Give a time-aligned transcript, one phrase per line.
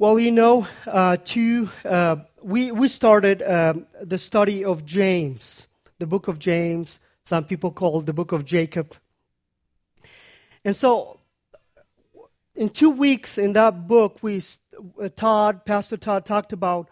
[0.00, 1.18] Well, you know, uh,
[1.84, 6.98] uh, we, we started um, the study of James, the book of James.
[7.26, 8.94] Some people call it the book of Jacob.
[10.64, 11.20] And so,
[12.54, 14.42] in two weeks in that book, we,
[14.98, 16.88] uh, Todd, Pastor Todd, talked about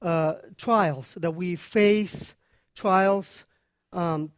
[0.00, 2.36] uh, trials that we face,
[2.76, 3.44] trials
[3.92, 4.30] um,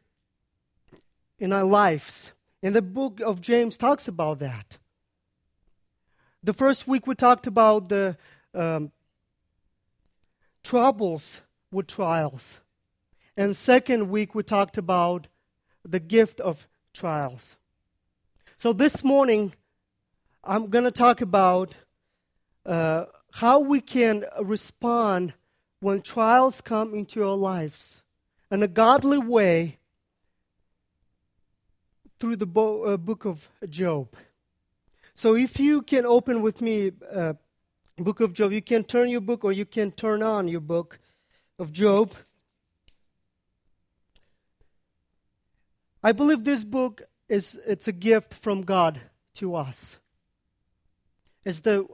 [1.39, 2.33] in our lives.
[2.63, 4.79] And the book of James talks about that.
[6.45, 8.19] The first week we talked about the
[8.53, 8.93] um,
[10.63, 11.41] troubles
[11.73, 12.61] with trials.
[13.35, 15.29] And second week we talked about
[15.87, 17.57] the gift of trials.
[18.59, 19.55] So this morning
[20.45, 21.75] I'm going to talk about
[22.67, 25.33] uh, how we can respond
[25.81, 28.03] when trials come into our lives
[28.51, 29.79] in a godly way
[32.21, 34.15] through the bo- uh, book of Job.
[35.15, 37.35] So if you can open with me uh,
[37.97, 40.99] book of Job, you can turn your book or you can turn on your book
[41.59, 42.13] of Job.
[46.03, 49.01] I believe this book is it's a gift from God
[49.37, 49.99] to us.
[51.45, 51.87] It's the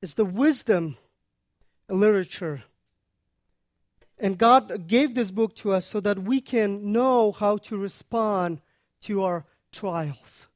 [0.00, 0.96] it's the wisdom
[1.88, 2.62] literature.
[4.18, 8.60] And God gave this book to us so that we can know how to respond
[9.02, 10.47] to our trials.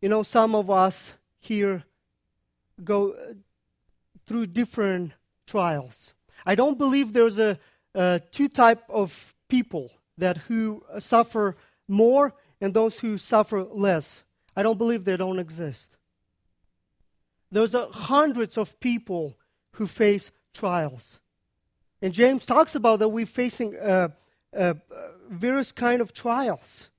[0.00, 1.84] You know, some of us here
[2.82, 3.34] go uh,
[4.24, 5.12] through different
[5.46, 6.14] trials.
[6.46, 7.58] I don't believe there's a,
[7.94, 11.56] a two type of people that who suffer
[11.88, 14.24] more and those who suffer less.
[14.56, 15.96] I don't believe they don't exist.
[17.50, 19.36] There's a, hundreds of people
[19.72, 21.20] who face trials.
[22.00, 24.08] And James talks about that we're facing uh,
[24.56, 24.74] uh,
[25.28, 26.90] various kind of trials.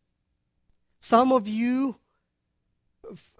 [1.00, 1.96] Some of you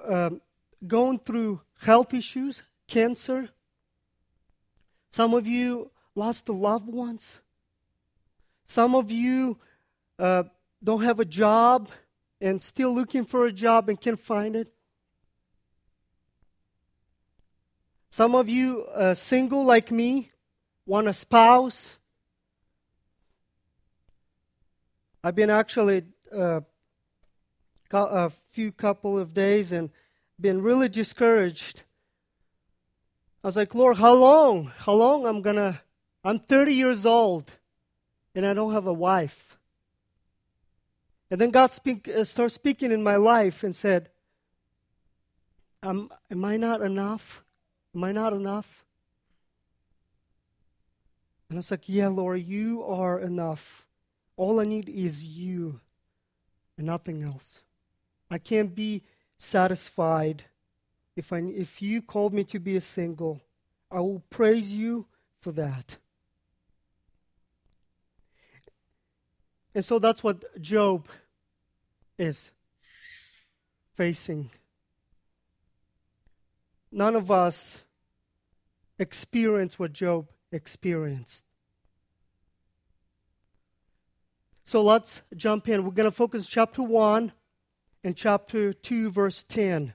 [0.08, 0.42] um,
[0.86, 3.50] going through health issues, cancer.
[5.12, 7.42] Some of you lost loved ones.
[8.66, 9.58] Some of you
[10.18, 10.44] uh,
[10.84, 11.90] don't have a job
[12.40, 14.74] and still looking for a job and can't find it.
[18.10, 20.32] Some of you uh, single like me,
[20.86, 21.98] want a spouse.
[25.24, 26.04] I've been actually
[26.36, 26.62] uh,
[27.94, 29.90] a few couple of days and
[30.40, 31.84] been really discouraged.
[33.44, 34.72] I was like, Lord, how long?
[34.78, 35.82] How long I'm gonna?
[36.24, 37.52] I'm 30 years old,
[38.36, 39.58] and I don't have a wife.
[41.32, 44.10] And then God speak, uh, started speaking in my life and said,
[45.82, 47.44] am, am I not enough?
[47.96, 48.86] Am I not enough?
[51.50, 53.86] And I was like, Yeah, Lord, you are enough.
[54.38, 55.82] All I need is you
[56.78, 57.60] and nothing else.
[58.32, 59.04] I can't be
[59.38, 60.46] satisfied
[61.18, 63.42] if, I, if you called me to be a single.
[63.92, 65.06] I will praise you
[65.42, 65.98] for that.
[69.76, 71.10] And so that's what Job
[72.18, 72.52] is
[73.96, 74.50] facing.
[76.90, 77.84] None of us
[78.98, 81.44] experience what Job experienced.
[84.64, 85.84] So let's jump in.
[85.84, 87.34] We're going to focus chapter 1
[88.04, 89.94] in chapter 2, verse 10.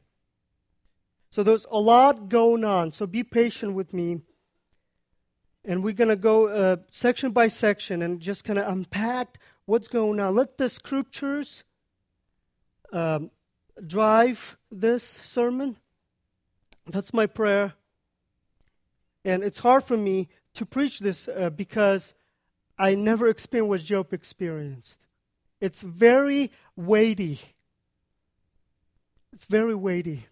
[1.30, 4.22] So there's a lot going on, so be patient with me.
[5.64, 9.88] And we're going to go uh, section by section and just kind of unpack what's
[9.88, 10.34] going on.
[10.34, 11.64] Let the scriptures
[12.92, 13.30] um,
[13.84, 15.76] drive this sermon.
[16.86, 17.74] That's my prayer.
[19.24, 22.14] And it's hard for me to preach this uh, because
[22.78, 25.00] I never experienced what Job experienced.
[25.60, 27.40] It's very weighty.
[29.36, 30.24] It's very weighty.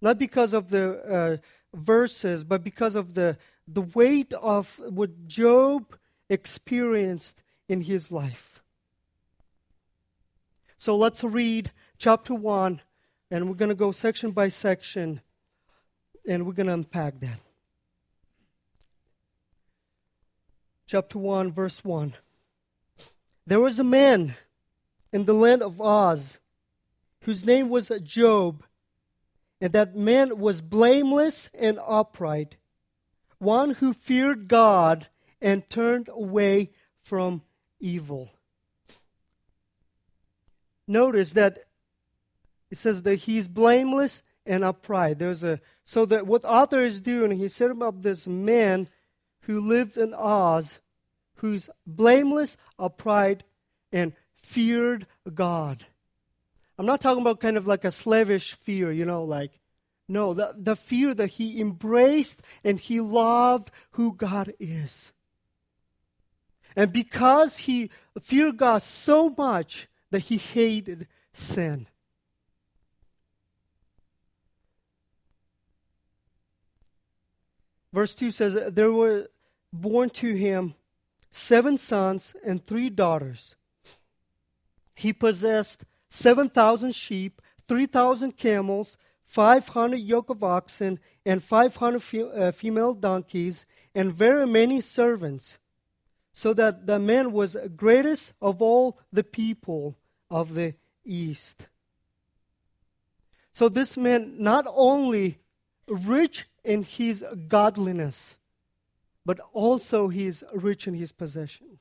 [0.00, 1.36] Not because of the uh,
[1.76, 5.98] verses, but because of the, the weight of what Job
[6.30, 8.62] experienced in his life.
[10.78, 12.80] So let's read chapter 1,
[13.28, 15.20] and we're going to go section by section,
[16.24, 17.40] and we're going to unpack that.
[20.86, 22.14] Chapter 1, verse 1.
[23.48, 24.36] There was a man
[25.12, 26.38] in the land of Uz
[27.24, 28.62] whose name was Job,
[29.60, 32.56] and that man was blameless and upright,
[33.38, 35.08] one who feared God
[35.40, 36.70] and turned away
[37.02, 37.42] from
[37.80, 38.30] evil.
[40.86, 41.64] Notice that
[42.70, 45.18] it says that he's blameless and upright.
[45.18, 48.88] There's a so that what author is doing, he set up this man
[49.42, 50.78] who lived in Oz,
[51.36, 53.44] who's blameless, upright,
[53.92, 54.12] and
[54.42, 55.86] feared God.
[56.78, 59.60] I'm not talking about kind of like a slavish fear, you know, like,
[60.08, 65.12] no, the, the fear that he embraced and he loved who God is.
[66.76, 67.90] And because he
[68.20, 71.86] feared God so much that he hated sin.
[77.92, 79.28] Verse 2 says, There were
[79.72, 80.74] born to him
[81.30, 83.54] seven sons and three daughters.
[84.96, 92.94] He possessed 7,000 sheep, 3,000 camels, 500 yoke of oxen, and 500 fe- uh, female
[92.94, 93.64] donkeys,
[93.96, 95.58] and very many servants,
[96.32, 99.98] so that the man was greatest of all the people
[100.30, 100.74] of the
[101.04, 101.66] east.
[103.52, 105.40] So this man not only
[105.88, 108.36] rich in his godliness,
[109.26, 111.80] but also he is rich in his possessions.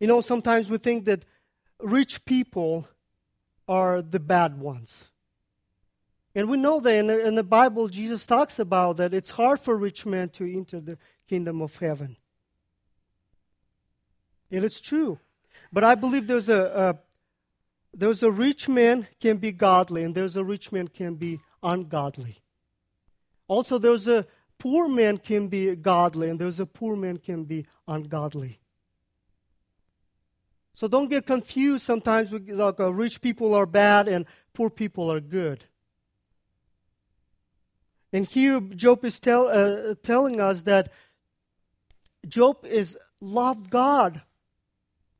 [0.00, 1.24] You know, sometimes we think that
[1.80, 2.88] rich people
[3.66, 5.08] are the bad ones.
[6.34, 9.60] And we know that in the, in the, Bible, Jesus talks about that it's hard
[9.60, 10.98] for rich men to enter the
[11.28, 12.16] kingdom of heaven.
[14.50, 15.18] It is true.
[15.72, 16.98] But I believe there's a, a
[17.94, 22.38] there's a rich man can be godly, and there's a rich man can be ungodly.
[23.48, 24.26] Also, there's a
[24.58, 28.57] poor man can be godly, and there's a poor man can be ungodly.
[30.78, 35.10] So don't get confused sometimes with, like uh, rich people are bad and poor people
[35.10, 35.64] are good.
[38.12, 40.92] And here Job is tell, uh, telling us that
[42.28, 44.22] Job is loved God.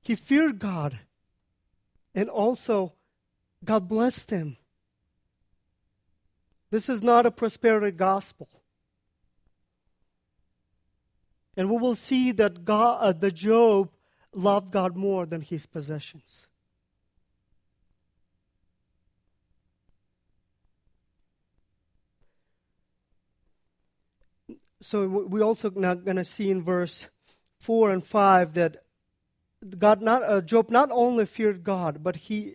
[0.00, 1.00] He feared God.
[2.14, 2.92] And also
[3.64, 4.58] God blessed him.
[6.70, 8.48] This is not a prosperity gospel.
[11.56, 13.90] And we will see that God, uh, the Job
[14.34, 16.46] loved God more than his possessions.
[24.80, 27.08] So we also not going to see in verse
[27.58, 28.84] four and five that
[29.76, 32.54] God not uh, Job not only feared God, but he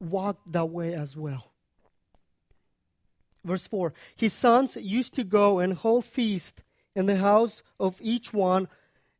[0.00, 1.52] walked that way as well.
[3.44, 6.62] Verse 4 His sons used to go and hold feast
[6.94, 8.68] in the house of each one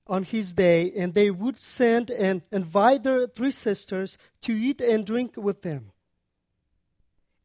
[0.07, 5.07] on his day, and they would send and invite their three sisters to eat and
[5.07, 5.93] drink with them.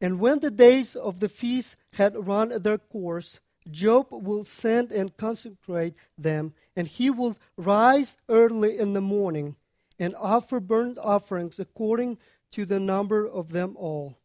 [0.00, 3.40] And when the days of the feast had run their course,
[3.70, 9.56] Job will send and consecrate them, and he will rise early in the morning
[9.98, 12.18] and offer burnt offerings according
[12.52, 14.16] to the number of them all.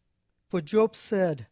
[0.48, 1.48] For Job said,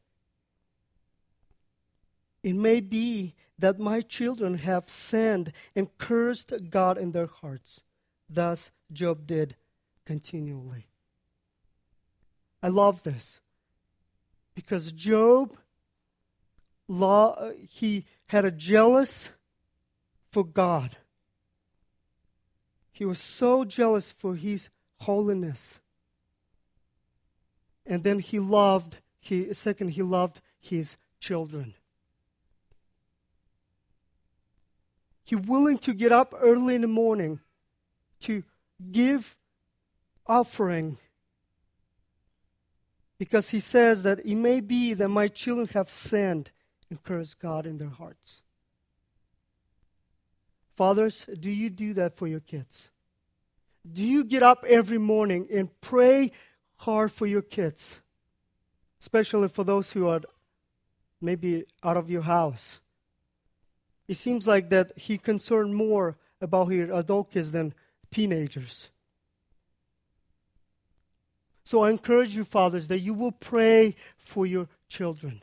[2.43, 7.83] It may be that my children have sinned and cursed God in their hearts.
[8.29, 9.55] Thus Job did
[10.05, 10.87] continually.
[12.61, 13.39] I love this
[14.53, 15.57] because Job
[16.87, 19.31] law he had a jealous
[20.31, 20.97] for God.
[22.91, 24.69] He was so jealous for his
[24.99, 25.79] holiness.
[27.85, 31.75] And then he loved he second he loved his children.
[35.23, 37.39] He willing to get up early in the morning
[38.21, 38.43] to
[38.91, 39.37] give
[40.25, 40.97] offering
[43.17, 46.51] because he says that it may be that my children have sinned
[46.89, 48.41] and cursed God in their hearts.
[50.75, 52.89] Fathers, do you do that for your kids?
[53.89, 56.31] Do you get up every morning and pray
[56.77, 57.99] hard for your kids?
[58.99, 60.21] Especially for those who are
[61.21, 62.79] maybe out of your house.
[64.13, 67.73] It seems like that he concerned more about his adult kids than
[68.11, 68.91] teenagers.
[71.63, 75.41] So I encourage you, fathers, that you will pray for your children.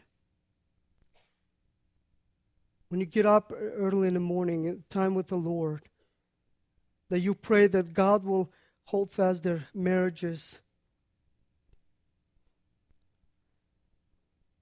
[2.91, 5.83] When you get up early in the morning, time with the Lord,
[7.09, 8.53] that you pray that God will
[8.85, 10.61] hold fast their marriages,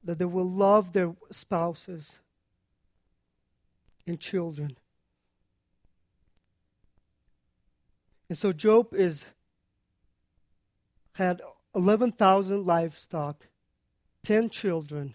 [0.03, 2.21] that they will love their spouses
[4.09, 4.77] and children.
[8.29, 9.25] And so Job is
[11.13, 11.41] had
[11.75, 13.49] 11,000 livestock,
[14.23, 15.15] 10 children,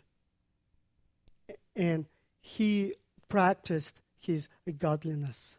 [1.75, 2.05] and
[2.41, 2.93] he
[3.29, 4.47] practiced his
[4.79, 5.57] godliness.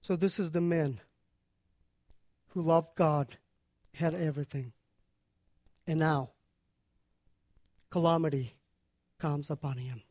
[0.00, 1.00] So this is the man
[2.48, 3.36] who loved God,
[3.94, 4.72] had everything.
[5.86, 6.30] And now,
[7.90, 8.54] calamity
[9.18, 10.02] comes upon him.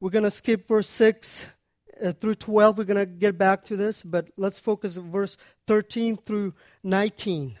[0.00, 1.46] We're going to skip verse 6
[2.04, 2.78] uh, through 12.
[2.78, 5.36] We're going to get back to this, but let's focus on verse
[5.66, 7.58] 13 through 19.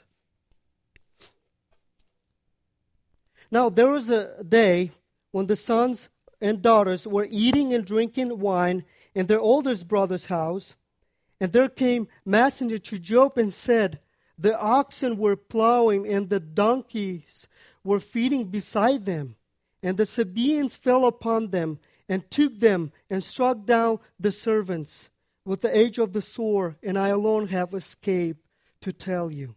[3.50, 4.92] Now, there was a day
[5.32, 6.08] when the sons
[6.40, 8.84] and daughters were eating and drinking wine
[9.16, 10.76] in their oldest brother's house,
[11.40, 13.98] and there came messenger to Job and said,
[14.38, 17.48] The oxen were plowing, and the donkeys
[17.82, 19.34] were feeding beside them.
[19.82, 25.10] And the Sabaeans fell upon them, and took them, and struck down the servants
[25.44, 28.46] with the edge of the sword, and I alone have escaped
[28.80, 29.54] to tell you.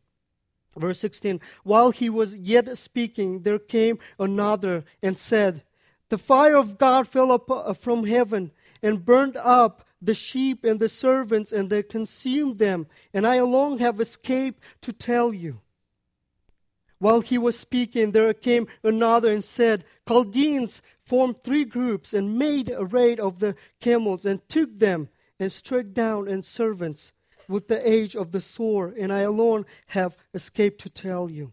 [0.75, 5.63] Verse 16 While he was yet speaking, there came another and said,
[6.10, 10.79] The fire of God fell up uh, from heaven and burned up the sheep and
[10.79, 15.60] the servants, and they consumed them, and I alone have escaped to tell you.
[16.98, 20.81] While he was speaking, there came another and said, Chaldeans
[21.12, 25.10] formed three groups and made a raid of the camels and took them
[25.41, 27.12] and struck down and servants
[27.50, 31.51] with the edge of the sword, and I alone have escaped to tell you.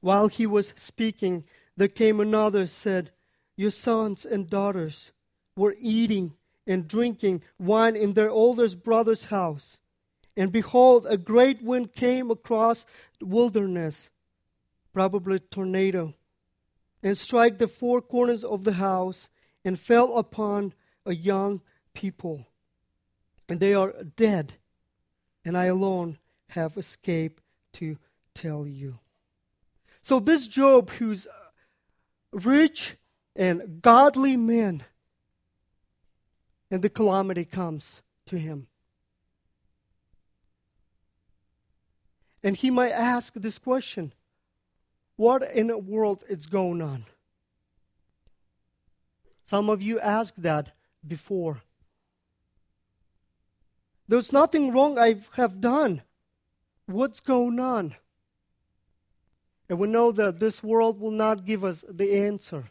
[0.00, 1.44] While he was speaking,
[1.76, 3.10] there came another said,
[3.54, 5.12] Your sons and daughters
[5.54, 6.32] were eating
[6.66, 9.76] and drinking wine in their oldest brother's house.
[10.38, 12.86] And behold, a great wind came across
[13.18, 14.08] the wilderness,
[14.94, 16.14] probably tornado,
[17.02, 19.28] and struck the four corners of the house
[19.64, 20.74] and fell upon
[21.06, 21.60] a young
[21.94, 22.46] people
[23.50, 24.54] and they are dead,
[25.44, 26.18] and I alone
[26.50, 27.42] have escaped
[27.74, 27.98] to
[28.32, 29.00] tell you.
[30.02, 31.26] So, this Job, who's
[32.32, 32.96] rich
[33.34, 34.84] and godly man,
[36.70, 38.68] and the calamity comes to him.
[42.42, 44.12] And he might ask this question
[45.20, 47.04] What in the world is going on?
[49.44, 50.72] Some of you asked that
[51.06, 51.60] before.
[54.08, 56.00] There's nothing wrong I have done.
[56.86, 57.96] What's going on?
[59.68, 62.70] And we know that this world will not give us the answer.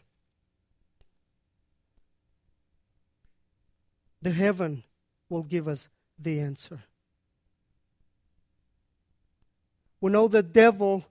[4.22, 4.82] The heaven
[5.28, 5.86] will give us
[6.18, 6.82] the answer.
[10.00, 11.04] We know the devil,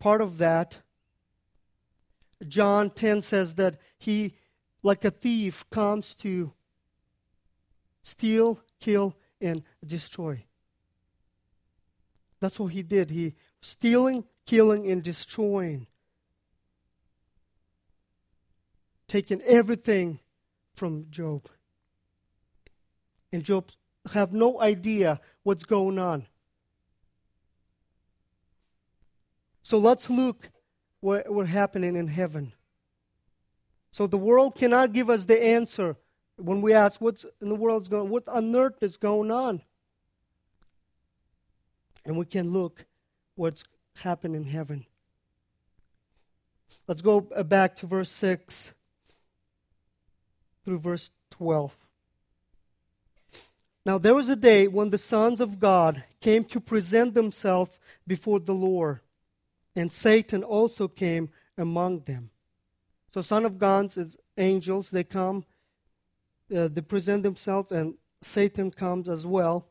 [0.00, 0.78] part of that.
[2.48, 4.34] John 10 says that he,
[4.82, 6.52] like a thief, comes to
[8.02, 10.42] steal, kill, and destroy.
[12.40, 13.10] That's what he did.
[13.10, 15.86] He stealing, killing, and destroying.
[19.06, 20.18] Taking everything
[20.74, 21.46] from Job.
[23.32, 23.70] And Job
[24.12, 26.26] have no idea what's going on.
[29.70, 30.50] So let's look
[30.98, 32.54] what, what's happening in heaven.
[33.92, 35.96] So the world cannot give us the answer
[36.34, 39.62] when we ask what's in the world's going what on earth is going on.
[42.04, 42.84] And we can look
[43.36, 43.62] what's
[43.94, 44.86] happened in heaven.
[46.88, 48.72] Let's go back to verse 6
[50.64, 51.76] through verse 12
[53.86, 57.70] now there was a day when the sons of god came to present themselves
[58.06, 59.00] before the lord
[59.80, 62.30] and satan also came among them
[63.12, 65.44] so son of god is angels they come
[66.54, 69.68] uh, they present themselves, and Satan comes as well.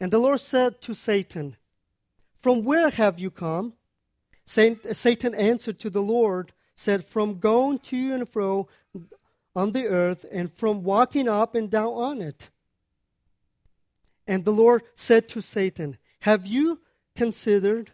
[0.00, 1.56] And the Lord said to Satan,
[2.38, 3.74] From where have you come?
[4.46, 8.68] Satan answered to the Lord, said, From going to and fro
[9.54, 12.48] on the earth, and from walking up and down on it.
[14.26, 16.80] And the Lord said to Satan, Have you
[17.14, 17.92] considered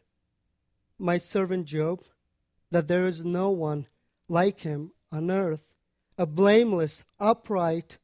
[1.04, 2.02] my servant Job,
[2.70, 3.86] that there is no one
[4.28, 5.62] like him on earth?
[6.16, 7.98] a blameless, upright,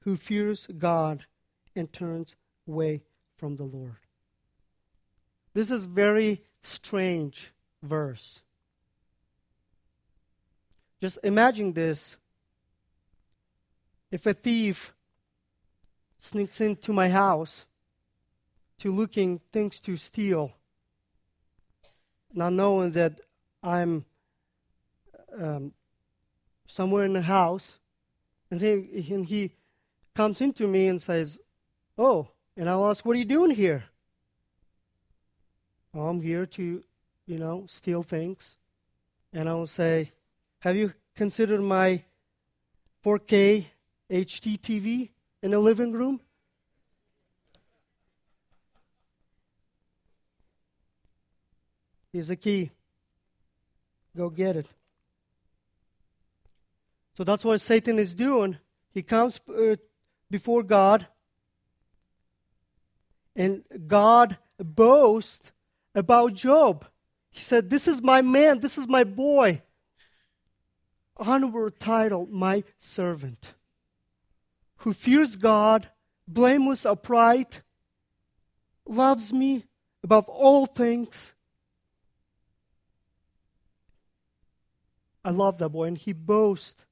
[0.00, 1.24] who fears God
[1.74, 2.36] and turns
[2.68, 3.02] away
[3.36, 3.96] from the Lord.
[5.54, 7.52] This is very strange
[7.82, 8.42] verse.
[11.00, 12.16] Just imagine this.
[14.10, 14.94] If a thief
[16.18, 17.66] sneaks into my house
[18.78, 20.52] to looking things to steal,
[22.34, 23.20] not knowing that
[23.62, 24.04] I'm
[25.38, 25.72] um,
[26.66, 27.78] somewhere in the house,
[28.50, 29.52] and he, and he
[30.14, 31.38] comes into me and says,
[31.96, 33.84] Oh, and I'll ask, What are you doing here?
[35.94, 36.82] I'm here to,
[37.26, 38.56] you know, steal things.
[39.32, 40.12] And I will say,
[40.60, 42.02] Have you considered my
[43.04, 43.66] 4K
[44.10, 45.10] HDTV
[45.42, 46.20] in the living room?
[52.14, 52.70] Here's the key.
[54.16, 54.68] Go get it.
[57.16, 58.56] So that's what Satan is doing.
[58.92, 59.74] He comes uh,
[60.30, 61.08] before God,
[63.34, 65.50] and God boasts
[65.92, 66.86] about Job.
[67.32, 69.62] He said, This is my man, this is my boy.
[71.16, 73.54] Honorable title, my servant,
[74.76, 75.90] who fears God,
[76.28, 77.62] blameless, upright,
[78.86, 79.64] loves me
[80.04, 81.33] above all things.
[85.24, 86.84] I love that boy, and he boasts.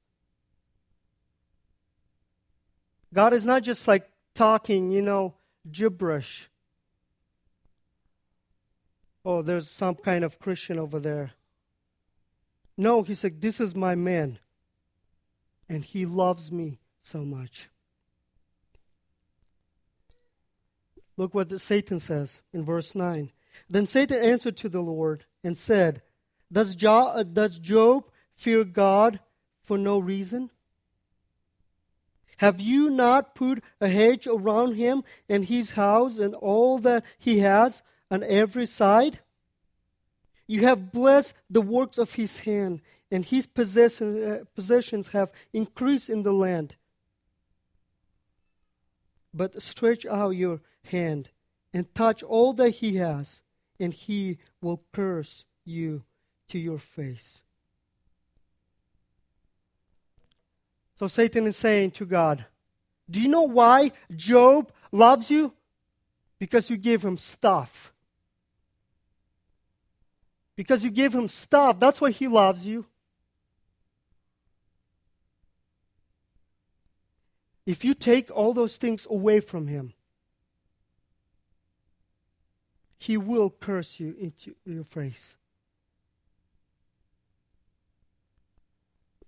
[3.13, 5.35] God is not just like talking, you know,
[5.71, 6.49] gibberish.
[9.23, 11.31] Oh, there's some kind of Christian over there.
[12.75, 14.39] No, he said, This is my man,
[15.69, 17.69] and he loves me so much.
[21.15, 23.31] Look what Satan says in verse 9.
[23.69, 26.01] Then Satan answered to the Lord and said,
[26.51, 29.19] Does, uh, does Job fear God
[29.61, 30.49] for no reason?
[32.37, 37.39] Have you not put a hedge around him and his house and all that he
[37.39, 39.19] has on every side?
[40.47, 46.09] You have blessed the works of his hand, and his possession, uh, possessions have increased
[46.09, 46.75] in the land.
[49.33, 51.29] But stretch out your hand
[51.73, 53.41] and touch all that he has,
[53.79, 56.03] and he will curse you
[56.49, 57.41] to your face.
[60.95, 62.45] So Satan is saying to God,
[63.09, 65.53] Do you know why Job loves you?
[66.39, 67.93] Because you give him stuff.
[70.55, 71.79] Because you give him stuff.
[71.79, 72.85] That's why he loves you.
[77.65, 79.93] If you take all those things away from him,
[82.97, 85.35] he will curse you into your face.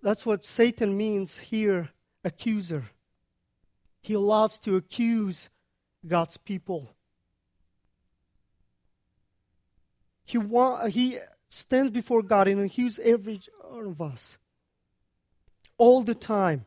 [0.06, 1.90] That's what Satan means here,
[2.24, 2.84] accuser.
[4.04, 5.50] He loves to accuse
[6.06, 6.92] God's people.
[10.24, 11.18] He, wa- he
[11.50, 14.38] stands before God and accuses every one of us
[15.80, 16.66] all the time.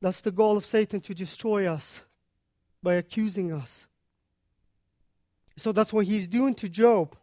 [0.00, 2.00] That's the goal of Satan to destroy us
[2.82, 3.86] by accusing us.
[5.58, 7.14] So that's what he's doing to Job.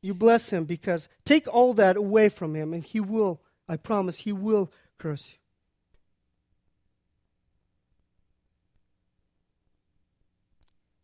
[0.00, 4.18] You bless him because take all that away from him, and he will, I promise,
[4.18, 5.38] he will curse you.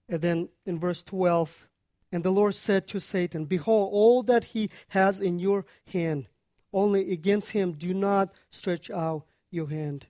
[0.08, 1.68] And then in verse 12,
[2.12, 6.28] and the Lord said to Satan, Behold, all that he has in your hand,
[6.72, 10.06] only against him do not stretch out your hand.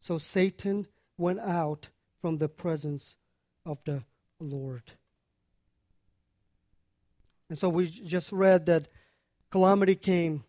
[0.00, 1.88] So Satan went out
[2.20, 3.16] from the presence
[3.64, 4.04] of the
[4.38, 4.92] Lord.
[7.48, 8.88] And so we just read that
[9.50, 10.44] calamity came.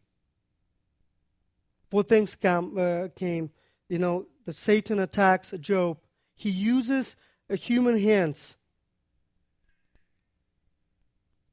[1.89, 2.77] Four things came.
[2.77, 3.51] Uh, came.
[3.87, 5.97] You know, the Satan attacks Job.
[6.35, 7.15] He uses
[7.49, 8.55] human hands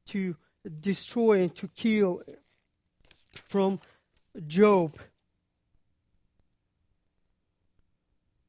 [0.06, 0.36] to
[0.80, 2.22] destroy and to kill
[3.48, 3.80] from
[4.46, 4.98] Job.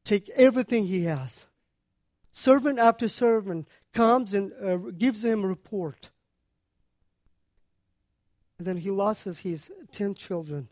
[0.03, 1.45] Take everything he has.
[2.31, 6.11] Servant after servant comes and uh, gives him a report.
[8.57, 10.69] And then he loses his 10 children.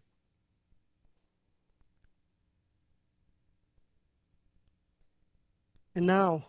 [5.94, 6.46] And now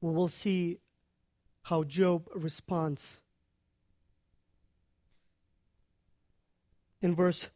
[0.00, 0.78] we will see
[1.62, 3.20] how Job responds.
[7.00, 7.48] In verse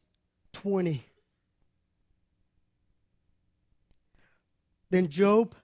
[0.52, 1.04] 20.
[4.90, 5.54] Then Job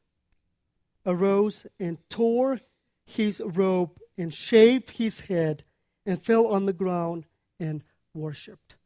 [1.06, 2.60] arose and tore
[3.06, 5.64] his robe and shaved his head
[6.08, 7.26] and fell on the ground
[7.60, 8.76] and worshipped.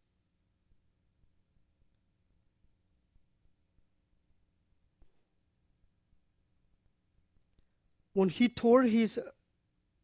[8.13, 9.21] When he tore his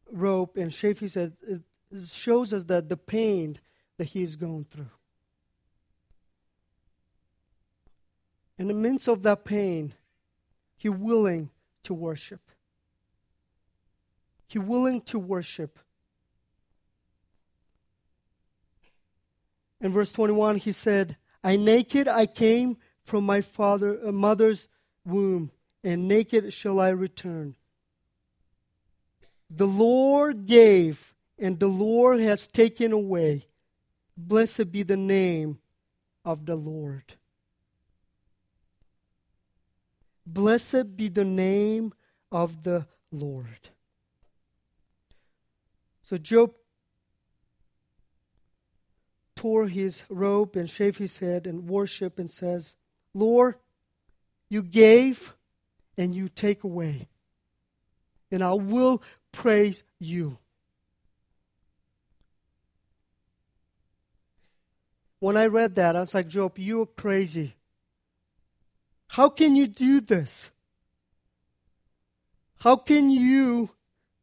[0.09, 1.61] rope and shaved his head, it
[2.07, 3.59] shows us that the pain
[3.97, 4.89] that he is going through.
[8.57, 9.93] In the midst of that pain,
[10.77, 11.49] he willing
[11.83, 12.41] to worship.
[14.47, 15.79] He willing to worship.
[19.81, 24.67] In verse 21, he said, I naked I came from my father, uh, mother's
[25.05, 25.51] womb,
[25.83, 27.55] and naked shall I return.
[29.49, 33.47] The Lord gave, and the Lord has taken away.
[34.17, 35.59] Blessed be the name
[36.25, 37.15] of the Lord.
[40.25, 41.93] Blessed be the name
[42.31, 43.69] of the Lord.
[46.03, 46.53] So Job
[49.39, 52.75] tore his robe and shaved his head and worshiped and says,
[53.13, 53.55] Lord,
[54.49, 55.33] you gave
[55.97, 57.07] and you take away.
[58.29, 60.37] And I will praise you.
[65.19, 67.55] When I read that, I was like, Job, you're crazy.
[69.07, 70.51] How can you do this?
[72.59, 73.69] How can you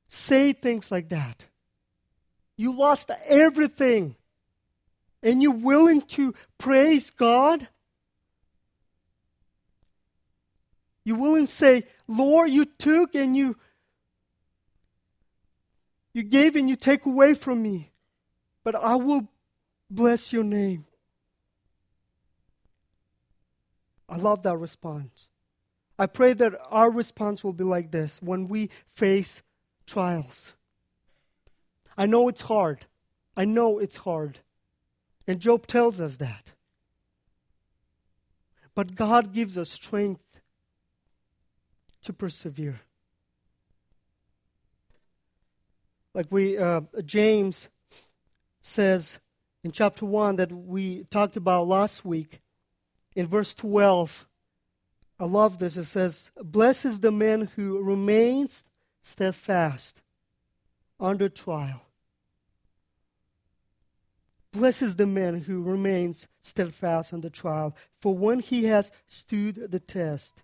[0.09, 1.47] say things like that?
[2.59, 4.17] You lost everything.
[5.23, 7.69] And you're willing to praise God?
[11.05, 13.57] You're willing to say, Lord, you took and you
[16.13, 17.93] you gave and you take away from me.
[18.65, 19.29] But I will
[19.91, 20.87] bless your name.
[24.09, 25.29] I love that response.
[25.99, 29.43] I pray that our response will be like this when we face
[29.87, 30.55] trials.
[31.97, 32.87] I know it's hard.
[33.37, 34.41] I know it's hard.
[35.27, 36.53] And Job tells us that.
[38.75, 40.41] But God gives us strength
[42.03, 42.81] to persevere.
[46.15, 47.69] Like we, uh, James
[48.61, 49.19] says
[49.65, 52.41] in chapter 1 that we talked about last week,
[53.15, 54.27] in verse 12,
[55.19, 55.77] I love this.
[55.77, 58.65] It says, Blessed is the man who remains
[59.03, 60.03] steadfast
[61.01, 61.86] under trial.
[64.57, 69.79] Blessed is the man who remains steadfast under trial, for when he has stood the
[69.79, 70.42] test,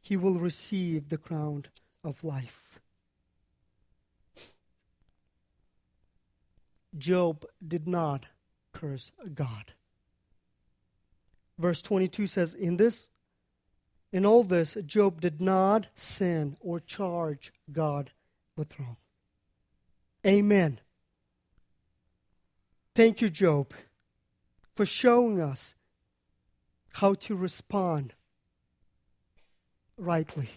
[0.00, 1.64] he will receive the crown
[2.04, 2.78] of life.
[6.96, 8.26] Job did not
[8.72, 9.72] curse God.
[11.58, 13.08] Verse 22 says, In this
[14.12, 18.12] in all this, Job did not sin or charge God
[18.56, 18.96] with wrong.
[20.24, 20.78] Amen.
[22.98, 23.74] Thank you, Job,
[24.74, 25.76] for showing us
[26.94, 28.14] how to respond
[29.96, 30.48] rightly.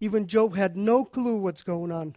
[0.00, 2.16] Even Job had no clue what's going on.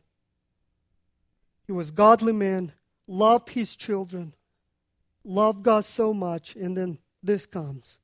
[1.67, 2.71] He was godly man,
[3.05, 4.33] loved his children,
[5.23, 7.99] loved God so much, and then this comes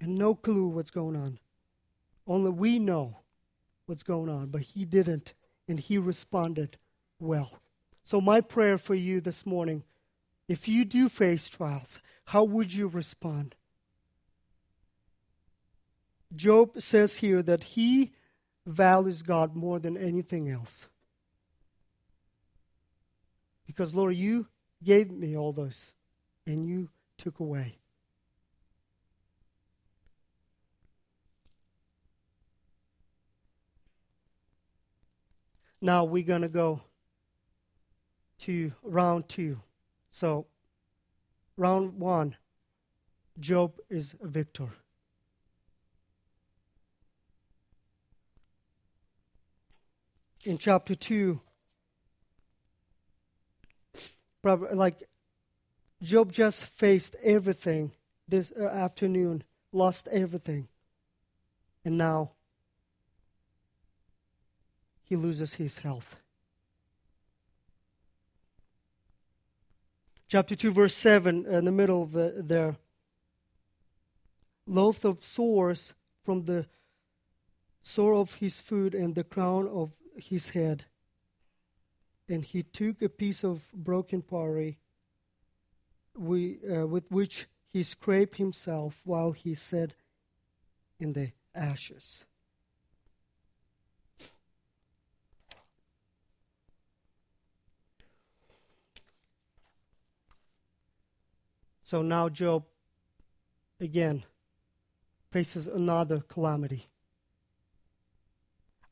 [0.00, 1.40] and no clue what's going on.
[2.28, 3.22] Only we know
[3.86, 5.34] what's going on, but he didn't,
[5.66, 6.78] and he responded
[7.18, 7.60] well.
[8.04, 9.84] So, my prayer for you this morning
[10.50, 13.54] if you do face trials, how would you respond?
[16.34, 18.10] Job says here that he
[18.66, 20.88] values God more than anything else.
[23.64, 24.48] Because, Lord, you
[24.82, 25.92] gave me all those
[26.46, 27.76] and you took away.
[35.80, 36.82] Now we're going to go
[38.40, 39.60] to round two.
[40.10, 40.46] So,
[41.56, 42.36] round one,
[43.38, 44.68] Job is a victor.
[50.44, 51.38] In chapter 2,
[54.42, 55.02] probably like
[56.02, 57.92] Job just faced everything
[58.26, 60.68] this uh, afternoon, lost everything.
[61.84, 62.32] And now
[65.02, 66.19] he loses his health.
[70.30, 72.76] Chapter 2, verse 7, in the middle of the, there.
[74.64, 75.92] Loath of sores
[76.24, 76.66] from the
[77.82, 80.84] sore of his foot and the crown of his head.
[82.28, 84.78] And he took a piece of broken pottery
[86.16, 89.94] we, uh, with which he scraped himself while he sat
[91.00, 92.24] in the ashes.
[101.90, 102.62] So now Job
[103.80, 104.22] again
[105.32, 106.86] faces another calamity.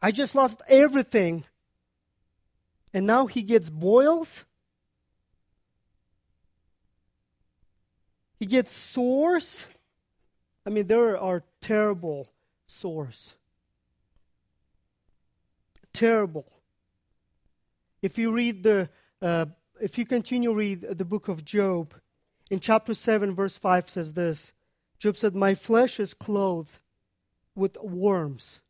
[0.03, 1.45] I just lost everything,
[2.93, 4.45] and now he gets boils.
[8.41, 9.69] He gets sores.
[10.67, 12.27] I mean, there are terrible
[12.67, 13.37] sores.
[15.93, 16.47] Terrible.
[18.03, 18.91] If you read the,
[19.23, 19.47] uh,
[19.81, 21.95] if you continue read the book of Job,
[22.51, 24.53] in chapter 7, verse 5 says this
[24.99, 26.79] Job said, My flesh is clothed
[27.55, 28.61] with worms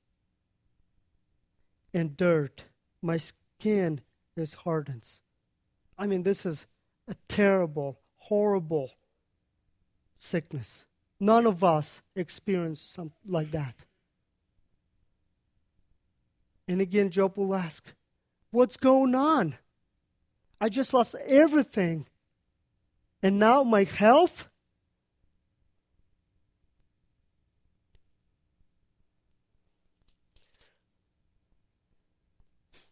[1.94, 2.64] and dirt.
[3.00, 4.00] My skin
[4.36, 5.08] is hardened.
[5.96, 6.66] I mean, this is
[7.06, 8.92] a terrible, horrible
[10.18, 10.84] sickness.
[11.20, 13.74] None of us experience something like that.
[16.68, 17.92] And again, Job will ask,
[18.50, 19.56] What's going on?
[20.60, 22.06] I just lost everything.
[23.22, 24.48] And now my health?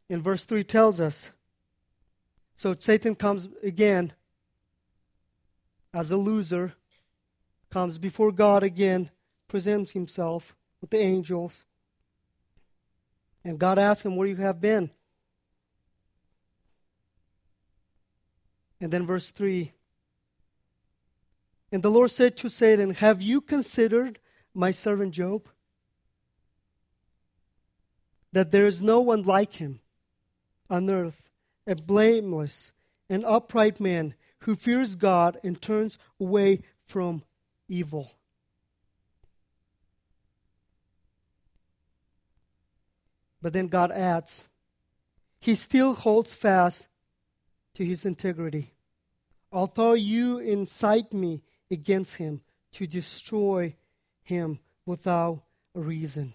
[0.08, 1.30] In verse 3 tells us
[2.56, 4.14] so Satan comes again
[5.92, 6.72] as a loser,
[7.70, 9.10] comes before God again,
[9.46, 11.64] presents himself with the angels.
[13.44, 14.90] And God asks him, Where you have been?
[18.80, 19.72] And then verse 3
[21.72, 24.18] And the Lord said to Satan, Have you considered
[24.54, 25.48] my servant Job?
[28.32, 29.80] That there is no one like him
[30.70, 31.28] on earth,
[31.66, 32.72] a blameless
[33.08, 37.22] and upright man who fears God and turns away from
[37.68, 38.12] evil.
[43.42, 44.46] But then God adds,
[45.38, 46.88] He still holds fast
[47.74, 48.72] to his integrity.
[49.52, 52.40] Although you incite me against him
[52.72, 53.74] to destroy
[54.22, 55.42] him without
[55.74, 56.34] a reason.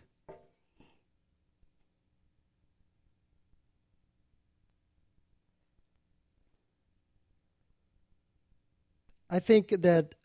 [9.30, 10.15] I think that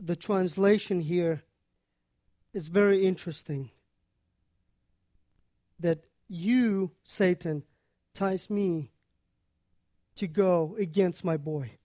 [0.00, 1.44] the translation here
[2.52, 3.70] is very interesting.
[5.78, 7.62] That you, Satan,
[8.12, 8.90] ties me
[10.16, 11.78] to go against my boy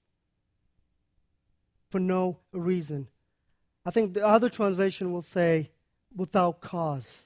[1.92, 3.08] for no reason.
[3.86, 5.70] I think the other translation will say,
[6.16, 7.24] without cause.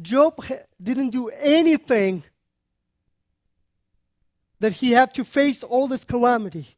[0.00, 0.42] Job
[0.82, 2.24] didn't do anything
[4.60, 6.68] that he had to face all this calamity.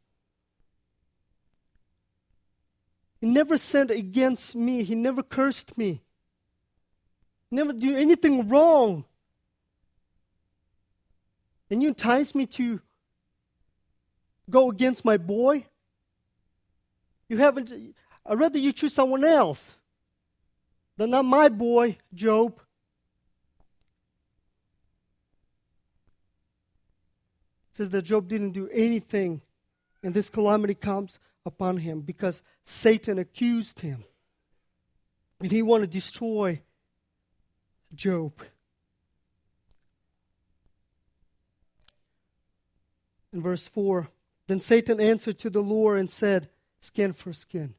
[3.21, 4.83] He never sinned against me.
[4.83, 6.03] He never cursed me.
[7.51, 9.05] Never do anything wrong.
[11.71, 12.81] And you entice me to
[14.51, 15.67] go against my boy?
[17.29, 17.73] You haven't.
[18.27, 19.77] I'd rather you choose someone else
[20.97, 22.61] than not my boy, Job.
[27.71, 29.41] It says that Job didn't do anything,
[30.03, 34.05] and this calamity comes upon him because Satan accused him.
[35.41, 36.61] And he wanted to destroy
[37.95, 38.33] Job.
[43.33, 44.09] In verse 4,
[44.51, 46.49] then Satan answered to the Lord and said,
[46.81, 47.75] Skin for skin.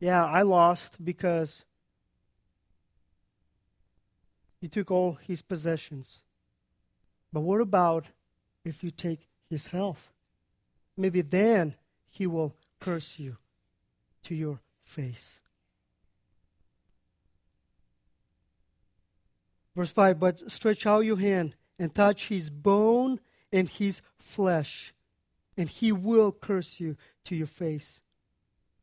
[0.00, 1.64] Yeah, I lost because
[4.60, 6.22] you took all his possessions.
[7.32, 8.06] But what about
[8.64, 10.12] if you take his health.
[10.96, 11.74] Maybe then
[12.10, 13.36] he will curse you
[14.24, 15.40] to your face.
[19.74, 23.20] Verse 5 But stretch out your hand and touch his bone
[23.52, 24.92] and his flesh,
[25.56, 28.00] and he will curse you to your face.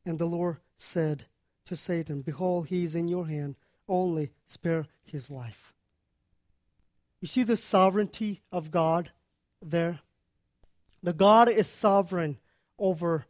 [0.05, 1.25] And the Lord said
[1.65, 3.55] to Satan, Behold, he is in your hand,
[3.87, 5.73] only spare his life.
[7.21, 9.11] You see the sovereignty of God
[9.61, 9.99] there?
[11.01, 12.37] The God is sovereign
[12.77, 13.25] over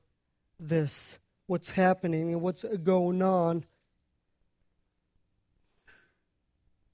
[0.60, 3.65] this, what's happening and what's going on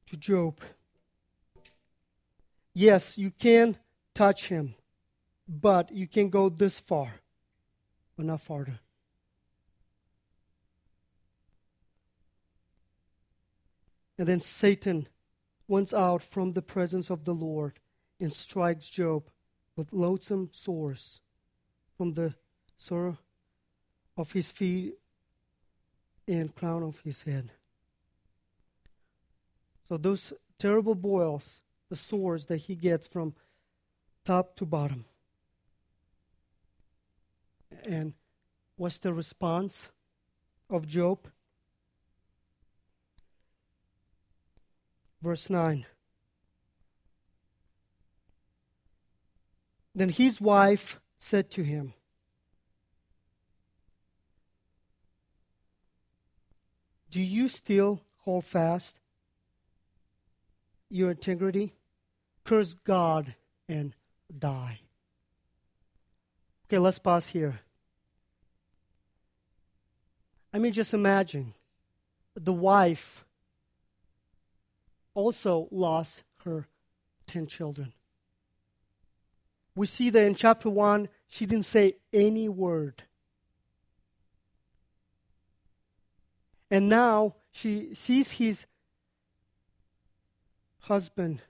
[0.08, 0.60] to Job.
[2.74, 3.78] Yes, you can
[4.14, 4.76] touch him,
[5.48, 7.22] but you can go this far,
[8.16, 8.80] but not farther.
[14.18, 15.08] And then Satan
[15.68, 17.80] went out from the presence of the Lord
[18.20, 19.30] and strikes Job
[19.76, 21.22] with loathsome sores
[21.98, 22.36] from the
[22.78, 23.18] sore
[24.16, 24.94] of his feet
[26.28, 27.52] and crown of his head.
[29.88, 33.36] So those terrible boils, the sores that he gets from
[34.24, 35.04] top to bottom.
[37.84, 38.14] And
[38.78, 39.90] what's the response
[40.70, 41.28] of Job?
[45.22, 45.86] Verse 9.
[49.94, 51.94] Then his wife said to him,
[57.10, 58.98] Do you still hold fast
[60.90, 61.74] your integrity?
[62.44, 63.36] Curse God
[63.68, 63.94] and
[64.38, 64.80] die.
[66.68, 67.60] Okay, let's pause here.
[70.54, 71.54] I mean, just imagine
[72.36, 73.26] the wife
[75.14, 76.68] also lost her
[77.28, 77.94] 10 children
[79.76, 83.04] we see that in chapter 1, she didn't say any word.
[86.70, 88.66] And now she sees his
[90.82, 91.42] husband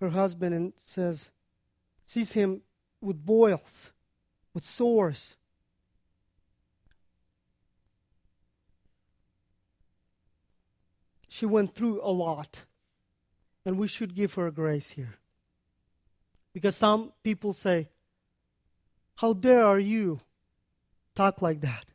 [0.00, 1.30] her husband and says,
[2.06, 2.62] sees him
[3.00, 3.92] with boils,
[4.52, 5.36] with sores.
[11.28, 12.62] She went through a lot,
[13.64, 15.18] and we should give her grace here.
[16.52, 17.88] Because some people say,
[19.16, 20.18] How dare are you
[21.14, 21.86] talk like that?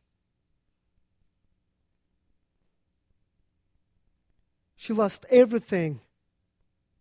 [4.77, 5.99] She lost everything.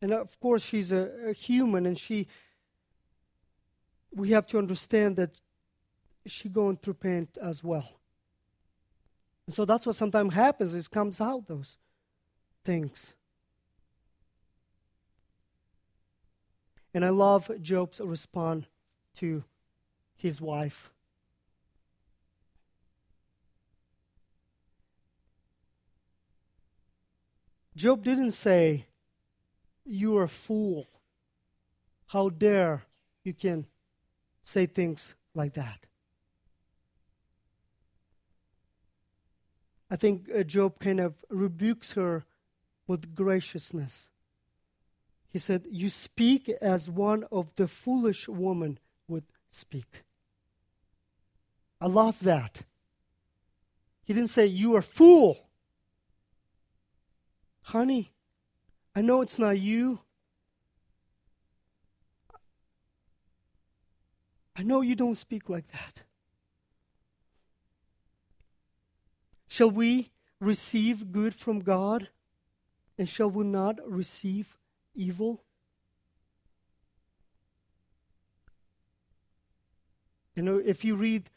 [0.04, 2.26] And of course, she's a, a human, and she,
[4.14, 5.40] we have to understand that
[6.26, 7.88] she's going through pain as well.
[9.46, 11.78] And so that's what sometimes happens, is comes out those
[12.66, 13.14] things.
[16.92, 18.66] And I love Job's response
[19.14, 19.42] to
[20.16, 20.92] his wife.
[27.74, 28.84] Job didn't say,
[29.84, 30.86] You are a fool.
[32.08, 32.84] How dare
[33.22, 33.66] you can
[34.42, 35.86] say things like that?
[39.90, 42.24] I think uh, Job kind of rebukes her
[42.86, 44.08] with graciousness.
[45.28, 50.04] He said, You speak as one of the foolish women would speak.
[51.80, 52.62] I love that.
[54.04, 55.48] He didn't say, You are fool.
[57.62, 58.13] Honey,
[58.96, 59.98] I know it's not you.
[64.56, 66.04] I know you don't speak like that.
[69.48, 72.08] Shall we receive good from God?
[72.96, 74.56] And shall we not receive
[74.94, 75.42] evil?
[80.36, 81.30] You know, if you read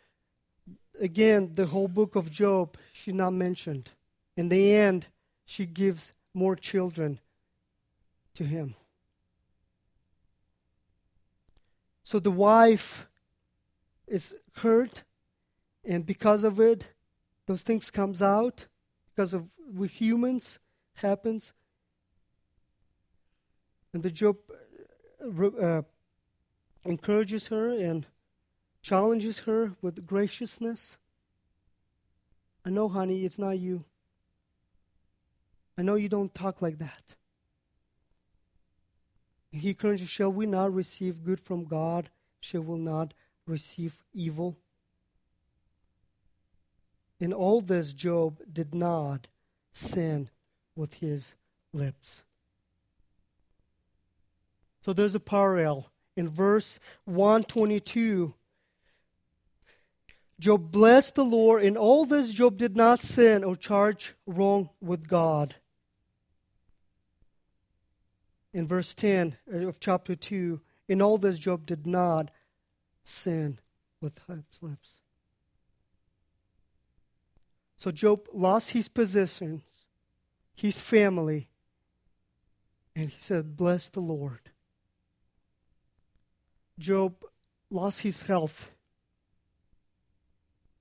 [1.00, 3.90] again the whole book of Job, she's not mentioned.
[4.36, 5.08] In the end,
[5.46, 7.20] she gives more children
[8.38, 8.76] to him.
[12.04, 13.08] So the wife
[14.08, 15.04] is hurt,
[15.84, 16.90] and because of it,
[17.48, 18.68] those things comes out
[19.10, 20.60] because of we humans
[20.94, 21.52] happens.
[23.92, 24.38] And the Job
[25.22, 25.82] uh, uh,
[26.86, 28.06] encourages her and
[28.82, 30.98] challenges her with graciousness.
[32.64, 33.84] I know, honey, it's not you.
[35.78, 37.17] I know you don't talk like that.
[39.52, 42.10] He encourages, Shall we not receive good from God?
[42.40, 43.14] Shall we not
[43.46, 44.58] receive evil?
[47.20, 49.28] In all this, Job did not
[49.72, 50.30] sin
[50.76, 51.34] with his
[51.74, 52.24] lips.
[54.82, 55.90] So there's a parallel.
[56.16, 58.34] In verse 122,
[60.40, 61.64] Job blessed the Lord.
[61.64, 65.56] In all this, Job did not sin or charge wrong with God.
[68.58, 72.32] In verse 10 uh, of chapter 2, in all this, Job did not
[73.04, 73.60] sin
[74.02, 75.02] with his lips.
[77.78, 79.62] So Job lost his possessions
[80.56, 81.50] his family.
[82.96, 84.50] And he said, Bless the Lord.
[86.80, 87.24] Job
[87.70, 88.72] lost his health,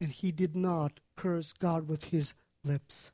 [0.00, 2.32] and he did not curse God with his
[2.64, 3.10] lips.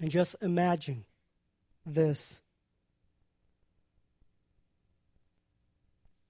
[0.00, 1.04] And just imagine
[1.86, 2.38] this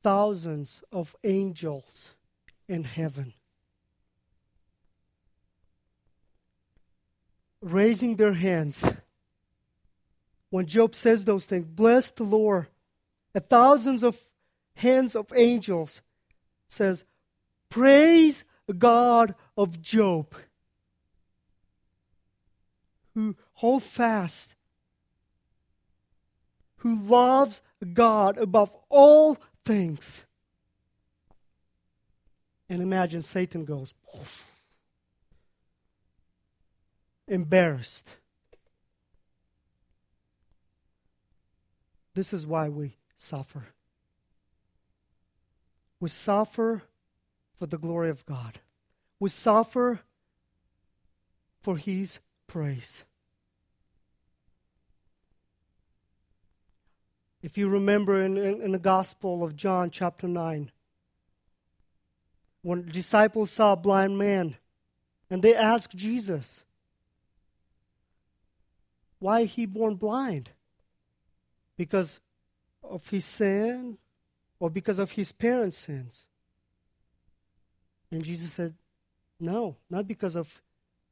[0.02, 2.10] thousands of angels
[2.68, 3.32] in heaven
[7.64, 8.84] raising their hands.
[10.50, 12.66] When Job says those things, bless the Lord.
[13.34, 14.20] A thousands of
[14.76, 16.02] hands of angels
[16.68, 17.04] says,
[17.70, 18.44] Praise
[18.78, 20.32] God of Job,
[23.14, 24.54] who hold fast,
[26.78, 30.24] who loves God above all things.
[32.68, 33.94] And imagine Satan goes,
[37.28, 38.08] embarrassed.
[42.14, 43.64] This is why we suffer.
[46.00, 46.82] We suffer
[47.54, 48.60] for the glory of God.
[49.18, 50.00] We suffer
[51.60, 53.04] for His praise.
[57.42, 60.70] If you remember in, in, in, the Gospel of John, chapter 9,
[62.62, 64.56] when disciples saw a blind man
[65.28, 66.64] and they asked Jesus,
[69.18, 70.50] why he born blind?
[71.76, 72.20] Because
[72.82, 73.98] of his sin
[74.58, 76.26] or because of his parents' sins?
[78.10, 78.74] And Jesus said,
[79.40, 80.62] No, not because of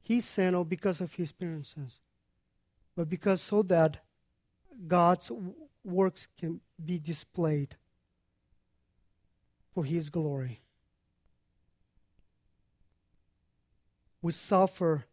[0.03, 1.74] his sin or because of his parents'
[2.96, 3.98] but because so that
[4.86, 5.30] God's
[5.84, 7.76] works can be displayed
[9.74, 10.61] for His glory.
[14.20, 15.07] We suffer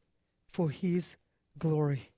[0.47, 1.15] for His
[1.57, 2.11] glory.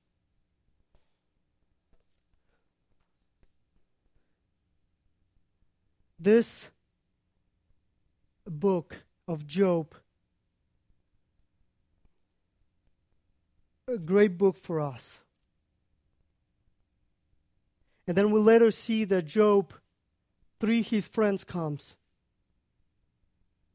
[6.19, 6.69] This
[8.45, 8.97] book
[9.27, 9.95] of Job,
[13.93, 15.19] a great book for us.
[18.07, 19.73] And then we later see that Job,
[20.59, 21.95] three his friends comes.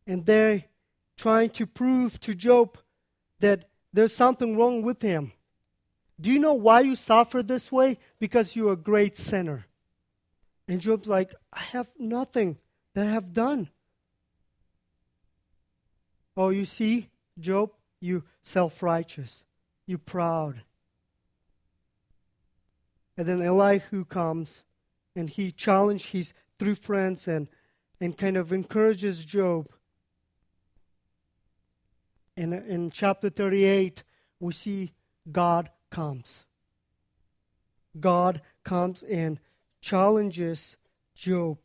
[0.06, 0.64] And they're
[1.16, 2.78] trying to prove to Job
[3.40, 5.32] that there's something wrong with him.
[6.20, 7.98] Do you know why you suffer this way?
[8.18, 9.66] Because you're a great sinner.
[10.68, 12.58] And Job's like, I have nothing
[12.94, 13.68] that I have done.
[16.36, 17.08] Oh, you see,
[17.38, 19.44] Job, you self righteous,
[19.86, 20.62] you proud.
[23.16, 24.62] And then Elihu comes
[25.14, 27.48] and he challenges his three friends and,
[28.00, 29.68] and kind of encourages Job.
[32.36, 34.02] And in chapter 38,
[34.40, 34.92] we see
[35.30, 36.44] God comes.
[37.98, 39.40] God comes and
[39.80, 40.76] challenges
[41.14, 41.58] Job.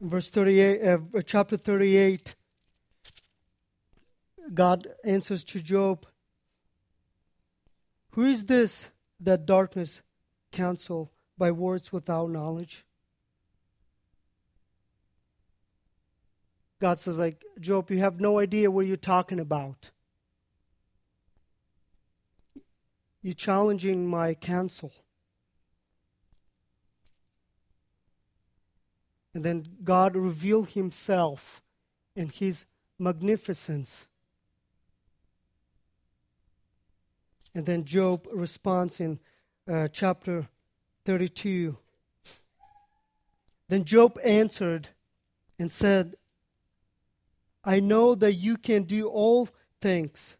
[0.00, 2.34] Verse 38, uh, chapter 38,
[4.52, 6.06] God answers to Job
[8.10, 8.90] Who is this
[9.20, 10.02] that darkness
[10.52, 12.84] counsel by words without knowledge?
[16.80, 19.90] God says, like, Job, you have no idea what you're talking about.
[23.22, 24.92] You're challenging my counsel.
[29.34, 31.60] And then God revealed himself
[32.14, 32.64] in his
[32.98, 34.06] magnificence.
[37.54, 39.18] And then Job responds in
[39.70, 40.48] uh, chapter
[41.04, 41.76] 32.
[43.68, 44.88] Then Job answered
[45.58, 46.16] and said,
[47.64, 49.48] I know that you can do all
[49.80, 50.36] things,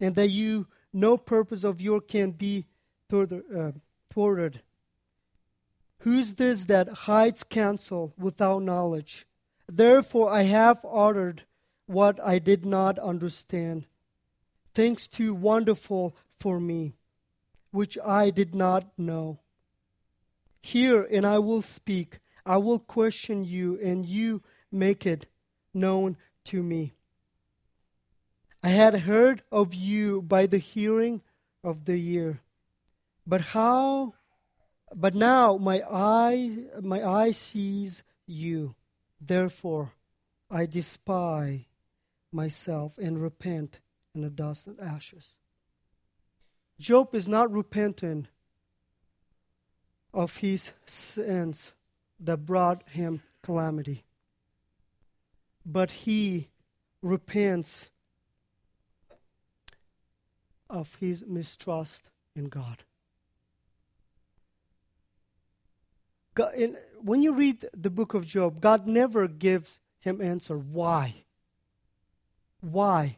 [0.00, 2.64] and that you no purpose of your can be
[3.12, 3.72] uh,
[4.10, 4.62] thwarted.
[6.06, 9.26] Who is this that hides counsel without knowledge?
[9.66, 11.42] Therefore I have uttered
[11.86, 13.86] what I did not understand,
[14.72, 16.94] things too wonderful for me,
[17.72, 19.40] which I did not know.
[20.62, 22.20] Hear, and I will speak.
[22.44, 25.26] I will question you, and you make it
[25.74, 26.94] known to me.
[28.62, 31.22] I had heard of you by the hearing
[31.64, 32.42] of the ear.
[33.26, 34.14] But how
[34.94, 38.74] but now my eye my eye sees you.
[39.20, 39.92] Therefore
[40.50, 41.60] I despise
[42.32, 43.80] myself and repent
[44.14, 45.36] in the dust and ashes.
[46.78, 48.28] Job is not repentant
[50.12, 51.74] of his sins
[52.20, 54.04] that brought him calamity
[55.66, 56.48] but he
[57.02, 57.90] repents
[60.70, 62.84] of his mistrust in God.
[66.36, 71.24] God in, when you read the book of Job, God never gives him answer why.
[72.60, 73.16] Why?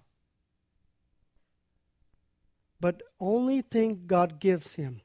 [2.80, 5.02] But only thing God gives him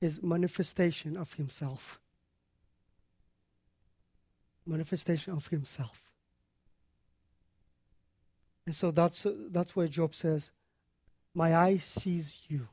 [0.00, 2.00] is manifestation of himself.
[4.66, 6.02] Manifestation of himself.
[8.64, 10.50] And so that's, that's why Job says,
[11.34, 12.68] My eye sees you,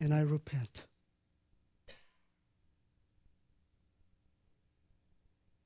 [0.00, 0.84] and I repent.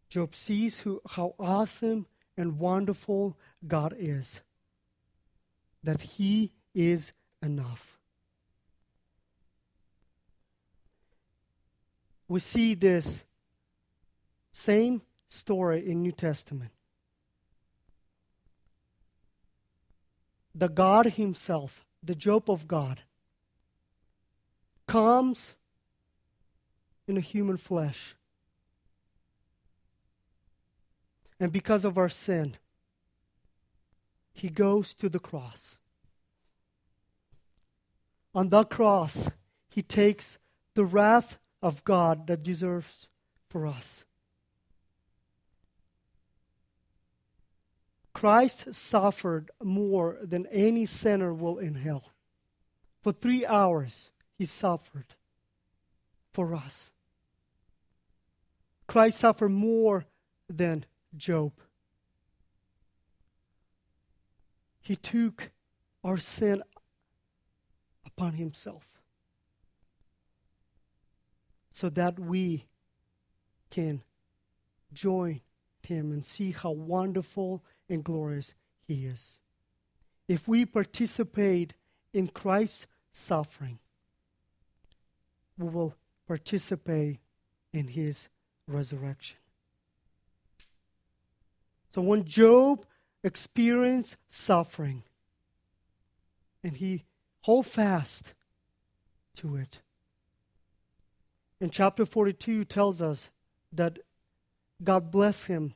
[0.09, 2.07] Job sees who, how awesome
[2.37, 3.37] and wonderful
[3.67, 4.41] God is,
[5.83, 7.99] that He is enough.
[12.27, 13.25] We see this
[14.53, 16.73] same story in New Testament.
[20.59, 23.03] the God Himself, the Job of God,
[24.89, 25.55] comes
[27.07, 28.17] in a human flesh.
[31.41, 32.57] And because of our sin,
[34.33, 35.79] He goes to the cross.
[38.35, 39.29] On the cross,
[39.69, 40.39] He takes
[40.75, 43.09] the wrath of God that deserves
[43.49, 44.05] for us.
[48.19, 52.11] Christ suffered more than any sinner will in hell.
[53.01, 55.15] For three hours, he suffered
[56.33, 56.91] for us.
[58.89, 60.05] Christ suffered more
[60.49, 60.85] than
[61.19, 61.53] Job.
[64.81, 65.51] He took
[66.03, 66.63] our sin
[68.07, 68.89] upon himself
[71.73, 72.67] so that we
[73.71, 74.03] can
[74.93, 75.41] join
[75.83, 78.55] him and see how wonderful and glorious
[78.87, 79.39] he is.
[80.27, 81.75] If we participate
[82.13, 83.79] in Christ's suffering,
[85.57, 85.95] we will
[86.27, 87.19] participate
[87.73, 88.29] in his
[88.67, 89.39] resurrection.
[91.91, 92.85] So when Job
[93.25, 95.03] experienced suffering
[96.63, 97.05] and he
[97.43, 98.35] hold fast
[99.37, 99.81] to it.
[101.61, 103.31] In chapter 42 tells us
[103.73, 103.99] that
[104.83, 105.75] God blessed him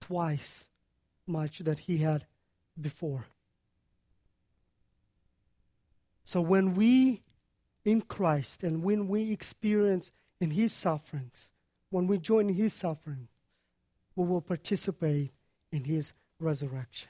[0.00, 0.64] twice
[1.26, 2.26] much that he had
[2.80, 3.26] before.
[6.24, 7.22] So when we
[7.84, 10.10] in Christ and when we experience
[10.40, 11.50] in his sufferings,
[11.90, 13.28] when we join in his suffering,
[14.14, 15.32] we will participate
[15.70, 17.08] in his resurrection.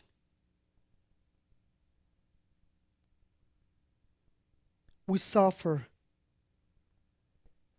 [5.07, 5.86] We suffer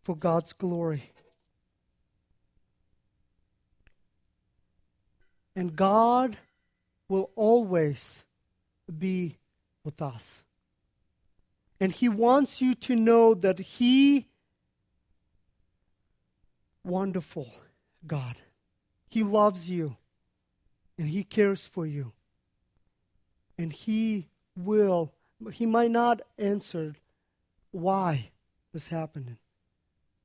[0.03, 1.11] for God's glory.
[5.55, 6.37] And God
[7.07, 8.23] will always
[8.99, 9.37] be
[9.83, 10.43] with us.
[11.79, 14.27] And He wants you to know that He,
[16.83, 17.53] wonderful
[18.05, 18.35] God,
[19.13, 19.95] He loves you
[20.97, 22.13] and He cares for you.
[23.59, 25.13] And He will,
[25.51, 26.95] He might not answer
[27.69, 28.31] why
[28.73, 29.37] this happening,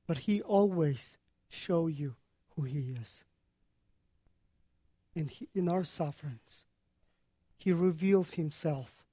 [0.07, 1.17] but He always
[1.49, 2.15] show you
[2.55, 3.23] who He is.
[5.15, 6.63] And he, in our sufferings,
[7.59, 9.05] He reveals Himself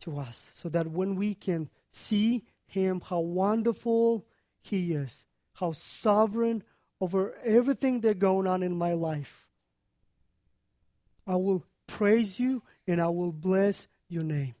[0.00, 4.26] to us so that when we can see Him, how wonderful
[4.60, 5.24] He is,
[5.54, 6.62] how sovereign
[7.04, 9.46] over everything that's going on in my life,
[11.26, 14.54] I will praise you and I will bless your name.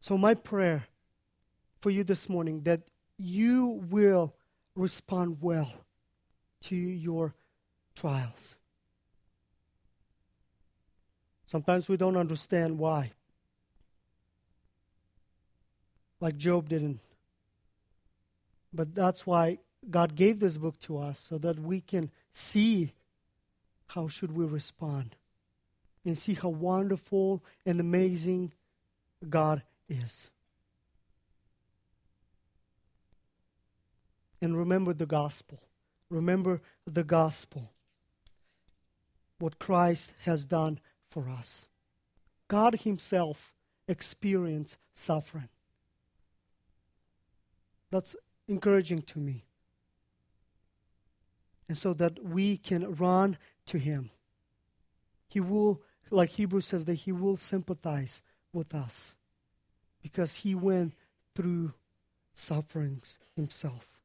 [0.00, 0.84] So, my prayer
[1.80, 2.82] for you this morning that
[3.16, 4.34] you will
[4.74, 5.72] respond well
[6.64, 7.34] to your
[7.94, 8.56] trials.
[11.46, 13.12] Sometimes we don't understand why.
[16.20, 17.00] Like Job didn't.
[18.74, 19.58] But that's why
[19.88, 22.92] God gave this book to us so that we can see
[23.88, 25.16] how should we respond
[26.04, 28.52] and see how wonderful and amazing
[29.28, 30.28] God is.
[34.40, 35.60] And remember the gospel.
[36.08, 37.70] Remember the gospel.
[39.38, 41.66] What Christ has done for us.
[42.48, 43.52] God Himself
[43.86, 45.48] experienced suffering.
[47.90, 48.14] That's
[48.48, 49.44] encouraging to me.
[51.70, 54.10] And so that we can run to Him.
[55.28, 59.14] He will, like Hebrews says, that He will sympathize with us
[60.02, 60.94] because He went
[61.36, 61.74] through
[62.34, 64.00] sufferings Himself.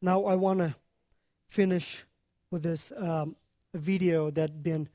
[0.00, 0.74] Now, I want to
[1.46, 2.06] finish
[2.50, 3.36] with this um,
[3.74, 4.88] video that been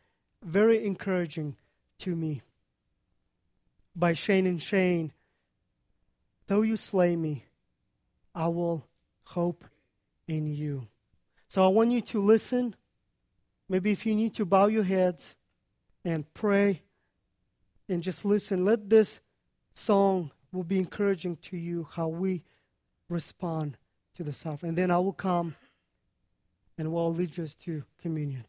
[0.43, 1.57] very encouraging
[1.99, 2.41] to me
[3.95, 5.13] by Shane and Shane.
[6.47, 7.45] Though you slay me,
[8.33, 8.87] I will
[9.25, 9.65] hope
[10.27, 10.87] in you.
[11.49, 12.75] So I want you to listen.
[13.69, 15.35] Maybe if you need to bow your heads
[16.03, 16.81] and pray
[17.89, 19.21] and just listen, let this
[19.73, 22.43] song will be encouraging to you how we
[23.09, 23.77] respond
[24.15, 24.69] to the suffering.
[24.69, 25.55] And then I will come
[26.77, 28.45] and we'll lead us to communion.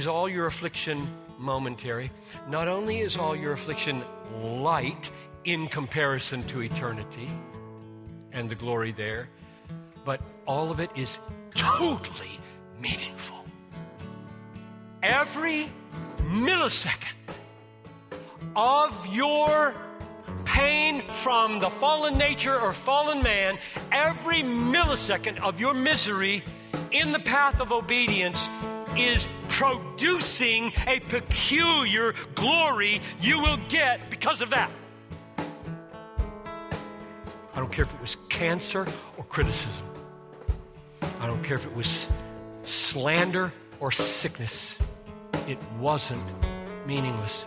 [0.00, 2.10] Is all your affliction momentary,
[2.48, 4.02] not only is all your affliction
[4.42, 5.10] light
[5.44, 7.28] in comparison to eternity
[8.32, 9.28] and the glory there,
[10.06, 11.18] but all of it is
[11.54, 12.40] totally
[12.80, 13.44] meaningful.
[15.02, 15.70] Every
[16.22, 17.34] millisecond
[18.56, 19.74] of your
[20.46, 23.58] pain from the fallen nature or fallen man,
[23.92, 26.42] every millisecond of your misery
[26.90, 28.48] in the path of obedience
[28.96, 29.28] is
[29.60, 34.70] producing a peculiar glory you will get because of that.
[37.52, 38.86] I don't care if it was cancer
[39.18, 39.84] or criticism.
[41.20, 42.08] I don't care if it was
[42.62, 44.78] slander or sickness.
[45.46, 46.24] It wasn't
[46.86, 47.44] meaningless.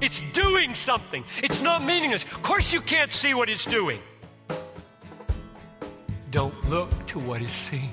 [0.00, 1.22] It's doing something.
[1.44, 2.24] It's not meaningless.
[2.24, 4.00] Of course, you can't see what it's doing.
[6.32, 7.92] Don't look to what is seen.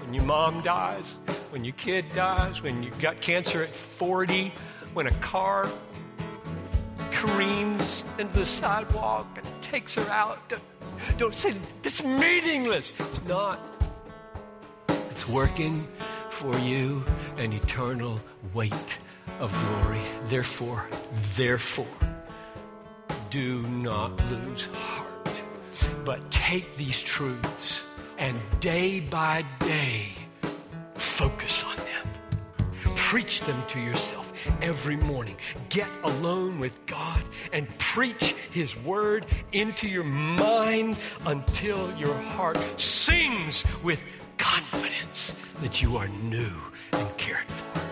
[0.00, 1.16] When your mom dies,
[1.50, 4.52] when your kid dies, when you got cancer at 40,
[4.94, 5.68] when a car
[7.10, 10.62] careens into the sidewalk and takes her out, don't,
[11.18, 12.92] don't say, it's meaningless.
[12.98, 13.60] It's not.
[15.10, 15.86] It's working
[16.30, 17.04] for you
[17.38, 18.20] an eternal
[18.52, 18.98] weight
[19.40, 20.02] of glory.
[20.24, 20.86] Therefore,
[21.34, 21.86] therefore,
[23.30, 25.30] do not lose heart,
[26.04, 27.86] but take these truths
[28.18, 30.08] and day by day
[31.16, 32.94] focus on them.
[32.94, 35.34] Preach them to yourself every morning.
[35.70, 43.64] Get alone with God and preach His word into your mind until your heart sings
[43.82, 44.04] with
[44.36, 46.52] confidence that you are new
[46.92, 47.85] and cared for.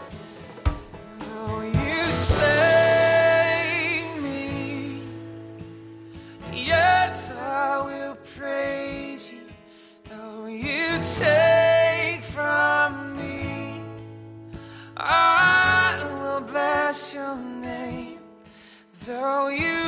[14.96, 18.20] I will bless your name.
[19.04, 19.82] Though you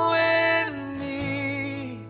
[0.00, 2.00] ruin me,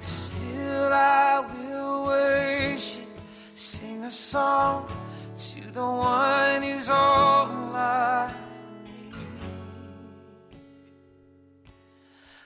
[0.00, 3.08] still I will worship,
[3.54, 4.88] sing a song
[5.36, 7.46] to the one who's all
[7.76, 8.32] I
[8.84, 9.14] need.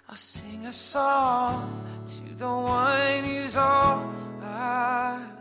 [0.09, 4.13] I'll sing a song to the one who's all
[4.43, 5.38] I